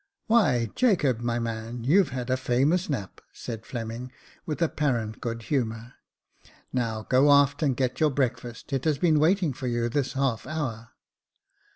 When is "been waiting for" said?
8.97-9.67